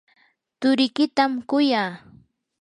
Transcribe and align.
turikitam 0.59 1.31
kuyaa. 1.49 1.91